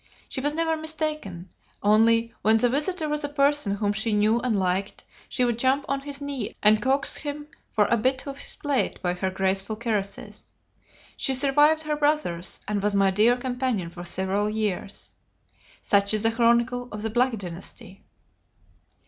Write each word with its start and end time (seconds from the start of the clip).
She 0.27 0.41
was 0.41 0.55
never 0.55 0.75
mistaken: 0.75 1.51
only, 1.83 2.33
when 2.41 2.57
the 2.57 2.69
visitor 2.69 3.07
was 3.07 3.23
a 3.23 3.29
person 3.29 3.75
whom 3.75 3.93
she 3.93 4.13
knew 4.13 4.39
and 4.39 4.57
liked, 4.57 5.03
she 5.29 5.45
would 5.45 5.59
jump 5.59 5.85
on 5.87 5.99
his 6.01 6.19
knee 6.19 6.55
and 6.63 6.81
coax 6.81 7.17
him 7.17 7.45
for 7.73 7.85
a 7.85 7.97
bit 7.97 8.25
off 8.25 8.39
his 8.39 8.55
plate 8.55 8.99
by 9.03 9.13
her 9.13 9.29
graceful 9.29 9.75
caresses. 9.75 10.53
She 11.17 11.35
survived 11.35 11.83
her 11.83 11.95
brothers, 11.95 12.61
and 12.67 12.81
was 12.81 12.95
my 12.95 13.11
dear 13.11 13.37
companion 13.37 13.91
for 13.91 14.03
several 14.03 14.49
years.... 14.49 15.11
Such 15.83 16.15
is 16.15 16.23
the 16.23 16.31
chronicle 16.31 16.89
of 16.91 17.03
the 17.03 17.11
Black 17.11 17.37
Dynasty." 17.37 18.03